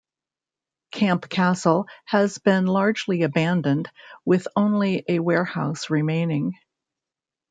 Camp 0.89 1.29
Castle 1.29 1.85
has 2.05 2.39
been 2.39 2.65
largely 2.65 3.21
abandoned, 3.21 3.91
with 4.25 4.47
only 4.55 5.03
a 5.07 5.19
warehouse 5.19 5.91
remaining. 5.91 6.57